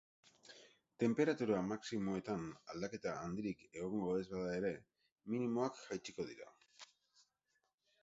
[1.03, 4.75] Tenperatura maximoetan aldaketa handirik egongo ez bada ere,
[5.37, 6.53] minimoak jaitsiko dira.